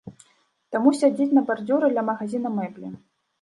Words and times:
Таму 0.75 0.93
сядзіць 0.99 1.35
на 1.39 1.43
бардзюры 1.49 1.91
ля 1.97 2.05
магазіна 2.09 2.53
мэблі. 2.57 2.93